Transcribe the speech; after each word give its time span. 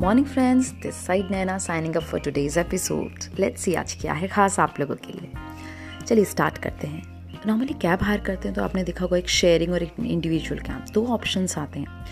Morning 0.00 0.26
friends 0.26 0.70
this 0.82 0.94
side 0.94 1.30
Naina 1.30 1.56
signing 1.58 1.96
up 1.96 2.02
for 2.02 2.20
today's 2.20 2.56
episode 2.58 3.24
let's 3.38 3.62
see 3.62 3.74
आज 3.74 3.92
क्या 4.00 4.12
है 4.12 4.28
खास 4.28 4.58
आप 4.60 4.74
लोगों 4.80 4.94
के 4.94 5.12
लिए। 5.12 5.30
चलिए 6.06 6.24
स्टार्ट 6.24 6.58
करते 6.58 6.86
हैं। 6.86 7.02
नॉर्मली 7.46 7.74
कैब 7.74 8.02
हायर 8.02 8.20
करते 8.20 8.48
हैं 8.48 8.54
तो 8.56 8.62
आपने 8.62 8.84
देखा 8.84 9.04
होगा 9.04 9.16
एक 9.16 9.28
शेयरिंग 9.28 9.72
और 9.72 9.82
एक 9.82 9.94
इंडिविजुअल 10.00 10.60
कैब 10.60 10.84
दो 10.94 11.04
ऑप्शंस 11.06 11.56
आते 11.58 11.80
हैं। 11.80 12.04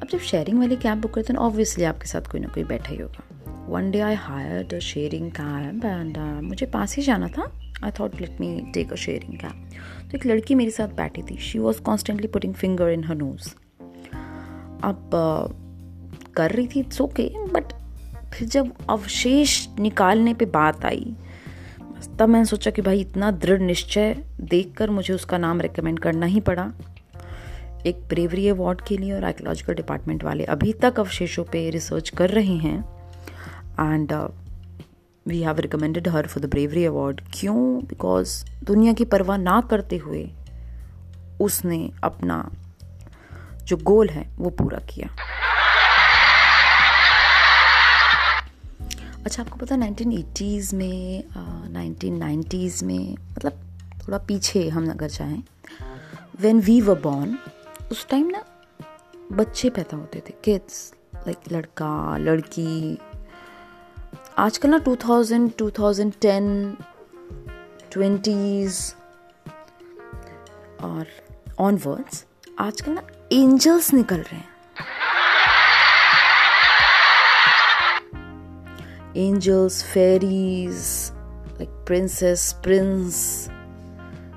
अब 0.00 0.06
जब 0.10 0.18
शेयरिंग 0.20 0.58
वाली 0.58 0.76
कैब 0.76 1.00
बुक 1.00 1.14
करते 1.14 1.32
हैं 1.32 1.40
ऑब्वियसली 1.40 1.84
आपके 1.84 2.06
साथ 2.06 2.30
कोई 2.32 2.40
ना 2.40 2.48
कोई 2.48 2.64
बैठा 2.64 2.90
ही 2.90 2.96
होगा। 2.96 3.66
One 3.68 3.90
day 3.90 4.00
I 4.00 4.14
hire 4.14 4.78
sharing 4.80 5.30
cab 5.30 5.84
and 5.84 6.18
मुझे 6.44 6.66
पास 6.66 6.96
ही 6.96 7.02
जाना 7.02 7.28
था। 7.28 7.50
I 7.84 7.90
thought 7.90 8.20
let 8.20 8.40
me 8.40 8.70
take 8.74 8.92
a 8.92 8.96
sharing 8.96 9.38
cab 9.40 9.68
तो 10.10 10.16
एक 10.16 10.26
लड़की 10.26 10.54
मेरे 10.54 10.70
साथ 10.70 10.96
बैठी 10.96 11.22
थी। 11.22 11.36
She 11.40 11.58
was 11.58 11.82
constantly 11.82 12.28
putting 12.28 12.54
finger 12.54 12.88
in 12.88 13.04
her 13.04 13.14
nose 13.14 13.48
अब 14.84 15.10
uh, 15.10 15.63
कर 16.36 16.50
रही 16.50 16.66
थी 16.66 16.80
इट्स 16.80 17.00
ओके 17.00 17.28
बट 17.52 17.72
फिर 18.32 18.48
जब 18.48 18.72
अवशेष 18.90 19.66
निकालने 19.78 20.34
पे 20.34 20.44
बात 20.44 20.84
आई 20.84 21.14
तब 22.18 22.28
मैंने 22.28 22.44
सोचा 22.44 22.70
कि 22.70 22.82
भाई 22.82 23.00
इतना 23.00 23.30
दृढ़ 23.30 23.60
निश्चय 23.60 24.14
देखकर 24.40 24.90
मुझे 24.90 25.14
उसका 25.14 25.38
नाम 25.38 25.60
रिकमेंड 25.60 25.98
करना 25.98 26.26
ही 26.26 26.40
पड़ा। 26.40 26.70
एक 27.86 28.02
ब्रेवरी 28.08 28.48
अवार्ड 28.48 28.80
के 28.80 28.96
लिए 28.96 29.12
और 29.12 29.24
आर्कोलॉजिकल 29.24 29.74
डिपार्टमेंट 29.74 30.24
वाले 30.24 30.44
अभी 30.44 30.72
तक 30.72 31.00
अवशेषों 31.00 31.44
पे 31.44 31.68
रिसर्च 31.70 32.08
कर 32.10 32.30
रहे 32.30 32.56
हैं। 32.56 32.78
And 33.80 34.12
we 35.26 35.40
have 35.42 35.60
recommended 35.60 36.08
her 36.08 36.26
for 36.26 36.46
the 36.46 36.50
bravery 36.50 36.84
award 36.84 37.20
क्यों? 37.34 37.56
बिकॉज़ 37.84 38.44
दुनिया 38.64 38.92
की 38.92 39.04
परवाह 39.04 39.36
ना 39.38 39.60
करते 39.60 39.96
हुए 39.96 40.28
उसने 41.40 41.90
अपना 42.04 42.50
जो 43.64 43.76
गोल 43.76 44.08
है 44.08 44.28
वो 44.36 44.50
पूरा 44.50 44.78
किया। 44.78 45.08
अच्छा 49.24 49.42
आपको 49.42 49.56
पता 49.56 49.76
नाइनटीन 49.76 50.12
एटीज़ 50.12 50.74
में 50.76 51.24
नाइनटीन 51.72 52.16
नाइन्टीज़ 52.16 52.84
में 52.84 53.12
मतलब 53.12 53.52
थोड़ा 53.98 54.18
पीछे 54.18 54.68
हम 54.68 54.90
अगर 54.90 55.08
चाहें 55.08 55.42
वेन 56.40 56.60
वी 56.60 56.80
व 56.80 56.94
बॉर्न 56.94 57.38
उस 57.92 58.06
टाइम 58.08 58.26
ना 58.26 58.44
बच्चे 59.32 59.70
पैदा 59.70 59.96
होते 59.96 60.22
थे 60.28 60.34
किड्स 60.44 60.92
लाइक 61.16 61.52
लड़का, 61.52 62.16
लड़की। 62.16 62.98
आजकल 64.38 64.68
ना 64.68 64.78
2000 64.78 65.50
2010 65.62 66.76
ट्वेंटीज़ 67.92 68.80
और 70.84 71.06
ऑनवर्ड्स 71.58 72.24
आजकल 72.60 72.92
ना 72.92 73.02
एंजल्स 73.32 73.92
निकल 73.94 74.16
रहे 74.16 74.36
हैं। 74.36 74.53
Angels 79.16 79.84
fairies 79.84 81.10
like 81.46 81.68
princess 81.68 82.52
prince 82.62 83.48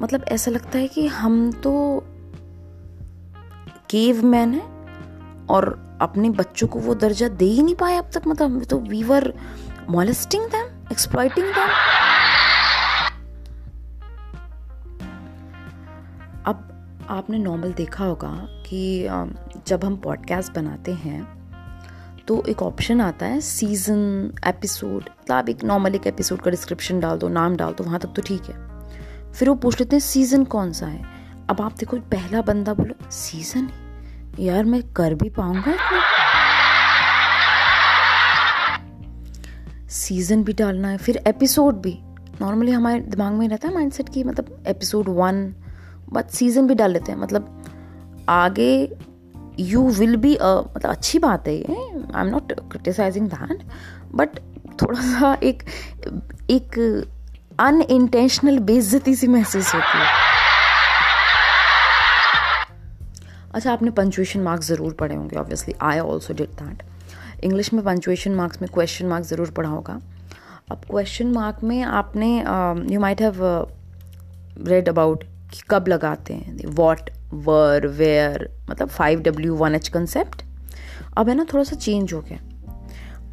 मतलब 0.00 0.24
ऐसा 0.28 0.50
लगता 0.50 0.78
है 0.78 0.88
कि 0.88 1.06
हम 1.06 1.52
तो 1.52 2.02
केव 3.90 4.24
मैन 4.24 4.54
है 4.54 4.78
और 5.50 5.88
अपने 6.00 6.30
बच्चों 6.30 6.68
को 6.68 6.78
वो 6.78 6.94
दर्जा 6.94 7.28
दे 7.28 7.44
ही 7.44 7.62
नहीं 7.62 7.74
पाए 7.74 7.96
अब 7.96 8.10
तक। 8.14 8.22
मतलब 8.26 8.64
तो 8.64 8.78
we 8.78 9.02
were 9.02 9.34
molesting 9.90 10.44
them 10.46 10.66
exploiting 10.92 11.46
them 11.46 11.68
अब 16.46 16.74
आपने 17.10 17.38
नॉर्मल 17.38 17.72
देखा 17.72 18.04
होगा 18.04 18.46
कि 18.66 19.08
जब 19.66 19.84
हम 19.84 19.96
पॉडकास्ट 19.96 20.52
बनाते 20.52 20.92
हैं 20.92 21.37
तो 22.28 22.42
एक 22.48 22.62
ऑप्शन 22.62 23.00
आता 23.00 23.26
है 23.26 23.40
सीज़न 23.40 24.32
एपिसोड 24.46 24.94
मतलब 24.94 25.32
आप 25.32 25.48
एक 25.48 25.62
नॉर्मल 25.64 25.94
एक 25.94 26.06
एपिसोड 26.06 26.40
का 26.40 26.50
डिस्क्रिप्शन 26.50 27.00
डाल 27.00 27.18
दो, 27.18 27.28
नाम 27.28 27.56
डाल 27.56 27.72
दो, 27.72 27.84
वहाँ 27.84 27.98
तक 28.00 28.12
तो 28.16 28.22
ठीक 28.22 28.42
है। 28.42 29.32
फिर 29.32 29.48
वो 29.48 29.54
पूछ 29.54 29.80
लेते 29.80 29.96
हैं 29.96 30.00
सीज़न 30.00 30.44
कौन 30.44 30.72
सा 30.72 30.86
है? 30.86 31.04
अब 31.50 31.60
आप 31.60 31.72
देखो, 31.72 31.96
पहला 31.96 32.42
बंदा 32.42 32.74
बोलो 32.74 33.10
सीज़न 33.10 33.68
यार 34.38 34.64
मैं 34.64 34.82
कर 34.92 35.14
भी 35.14 35.30
पाऊँगा 35.30 35.74
सीज़न 39.90 40.44
भी 40.44 40.52
डालना 40.52 40.88
है, 40.88 40.96
फिर 40.96 41.22
एपिसोड 41.26 41.74
भी। 41.74 41.98
नॉर्मली 42.40 42.72
हमारे 42.72 43.00
दिमाग 43.00 43.32
में 43.32 43.48
रहता 43.48 43.68
है 43.68 43.74
माइंडसेट 43.74 44.08
की 44.08 44.24
मतलब 44.24 44.64
एपिसोड 44.66 45.08
वन 45.08 45.54
बट 46.12 46.28
सीज़न 46.30 46.66
भी 46.66 46.74
डाल 46.74 46.92
लेते 46.92 47.12
हैं। 47.12 47.18
मतलब 47.18 47.64
आगे 48.28 48.96
यू 49.60 49.88
विल 49.90 50.16
बी 50.16 50.34
मतलब 50.34 50.90
अच्छी 50.90 51.18
बात 51.18 51.48
है 51.48 51.54
ये। 51.54 51.76
I 52.14 52.20
am 52.20 52.28
not 52.28 52.52
criticising 52.70 53.28
that 53.28 53.62
but 54.14 54.38
थोड़ा 54.82 55.00
सा 55.02 55.36
एक 55.42 55.62
एक 56.50 56.78
अनइंटेंशनल 57.60 58.58
बेइज्जती 58.66 59.14
सी 59.14 59.26
महसूस 59.28 59.74
होती 59.74 59.98
है। 59.98 60.26
अच्छा 63.54 63.72
आपने 63.72 63.90
पंचुएशन 63.90 64.40
मार्क्स 64.40 64.66
ज़रूर 64.68 64.92
पढ़े 64.94 65.14
होंगे 65.14 65.36
obviously 65.36 65.74
I 65.82 65.98
also 65.98 66.34
did 66.34 66.48
that 66.60 66.82
English 67.44 67.72
में 67.72 67.82
पंचुएशन 67.84 68.34
मार्क्स 68.34 68.62
में 68.62 68.70
क्वेश्चन 68.74 69.06
मार्क 69.06 69.24
ज़रूर 69.24 69.50
पढ़ा 69.50 69.68
होगा। 69.68 70.00
अब 70.70 70.80
क्वेश्चन 70.90 71.32
मार्क 71.32 71.62
में 71.64 71.82
आपने 71.82 72.36
you 72.92 73.00
might 73.00 73.20
have 73.22 73.36
read 74.68 74.88
about 74.88 75.24
कब 75.70 75.88
लगाते 75.88 76.34
हैं 76.34 76.66
वॉट 76.76 77.10
वर 77.32 77.86
वेयर 77.86 78.48
मतलब 78.70 78.88
five 78.88 79.20
W 79.20 79.54
one 79.56 79.74
H 79.74 79.88
concept 79.88 80.42
अब 81.16 81.28
है 81.28 81.34
ना 81.34 81.44
थोड़ा 81.52 81.64
सा 81.64 81.76
चेंज 81.76 82.12
हो 82.12 82.20
गया। 82.20 82.38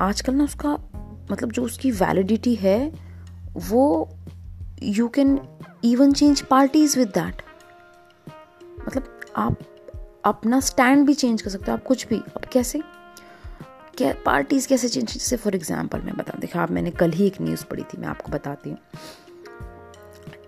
आजकल 0.00 0.34
ना 0.34 0.44
उसका 0.44 0.72
मतलब 1.30 1.52
जो 1.52 1.62
उसकी 1.62 1.90
वैलिडिटी 1.90 2.54
है, 2.54 2.92
वो 3.58 4.16
you 4.82 5.08
can 5.08 5.38
even 5.84 6.12
change 6.12 6.40
parties 6.42 6.98
with 6.98 7.08
that 7.08 7.42
मतलब 8.78 9.20
आप 9.36 9.58
अपना 10.24 10.60
स्टैंड 10.60 11.06
भी 11.06 11.14
चेंज 11.14 11.42
कर 11.42 11.50
सकते 11.50 11.70
हो, 11.70 11.76
आप 11.76 11.84
कुछ 11.84 12.06
भी। 12.08 12.16
अब 12.16 12.44
कैसे? 12.52 12.80
क्या 13.96 14.12
पार्टीज़ 14.26 14.68
कैसे 14.68 14.88
चेंज 14.88 15.12
जैसे 15.12 15.36
फॉर 15.36 15.54
एग्ज़ाम्पल 15.54 16.00
मैं 16.00 16.16
बता, 16.16 16.38
देखा, 16.40 16.60
आप 16.62 16.70
मैंने 16.70 16.90
कल 16.90 17.12
ही 17.12 17.26
एक 17.26 17.40
न्यूज़ 17.42 17.64
पढ़ी 17.64 17.82
थी, 17.82 18.00
मैं 18.00 18.08
आपको 18.08 18.32
बताती 18.32 18.70
हूँ। 18.70 18.78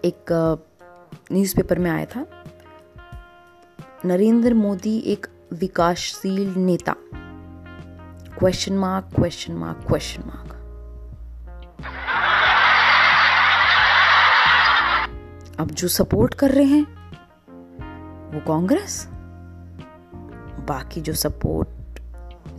एक 0.05 0.33
न्यूज़पेपर 1.33 1.79
में 1.79 1.91
आया 1.91 2.05
था 2.07 2.27
नरेंद्र 4.05 4.55
मोदी 4.55 4.99
एक 4.99 5.27
विकासशील 5.53 6.55
नेता। 6.57 6.95
Question 8.39 8.73
mark 8.75 9.05
question 9.15 9.53
mark 9.53 9.85
question 9.87 10.23
mark 10.27 10.55
अब 15.61 15.71
जो 15.71 15.89
सपोर्ट 15.89 16.35
कर 16.35 16.51
रहे 16.51 16.65
हैं, 16.65 16.83
वो 18.35 18.41
कांग्रेस? 18.41 19.09
बाकी 20.69 21.01
जो 21.01 21.13
सपोर्ट 21.13 22.01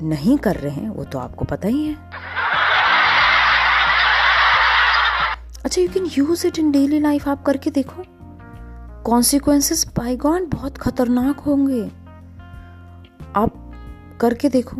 नहीं 0.03 0.38
कर 0.38 0.56
रहे 0.56 0.73
हैं, 0.73 0.90
वो 0.90 1.03
तो 1.03 1.19
आपको 1.19 1.46
पता 1.46 1.68
ही 1.68 1.85
है। 1.88 1.96
अच्छा 5.66 5.81
you 5.81 5.88
can 5.88 6.06
use 6.06 6.47
it 6.47 6.59
in 6.59 6.72
daily 6.72 7.00
life 7.00 7.28
आप 7.28 7.44
करके 7.44 7.69
देखो। 7.69 8.03
कॉन्सिक्वेंसेस 9.06 9.86
बाईगॉन 9.98 10.46
बहुत 10.50 10.78
खतरनाक 10.78 11.40
होंगे। 11.40 11.84
आप 13.36 13.54
करके 14.22 14.50
देखो। 14.50 14.78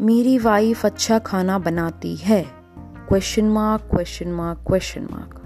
मेरी 0.00 0.38
वाइफ 0.38 0.86
अच्छा 0.86 1.18
खाना 1.18 1.58
बनाती 1.58 2.16
है। 2.16 2.42
Question 3.08 3.44
mark 3.44 3.82
question 3.82 4.28
mark 4.32 4.64
question 4.66 5.08
mark 5.10 5.44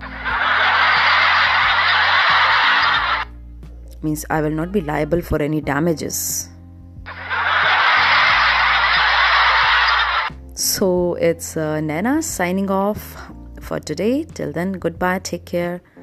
means 4.04 4.26
I 4.30 4.42
will 4.42 4.52
not 4.52 4.68
be 4.68 4.80
liable 4.80 5.20
for 5.20 5.42
any 5.42 5.60
damages 5.60 6.50
so 10.56 10.86
it's 11.28 11.46
uh, 11.56 11.80
nana 11.86 12.10
signing 12.26 12.68
off 12.74 13.06
for 13.60 13.78
today. 13.90 14.24
Till 14.36 14.52
then 14.52 14.74
goodbye. 14.84 15.18
Take 15.28 15.44
care. 15.46 15.93